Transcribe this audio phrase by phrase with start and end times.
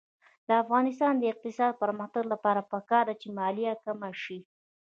[0.47, 4.39] د افغانستان د اقتصادي پرمختګ لپاره پکار ده چې مالیه کمه شي.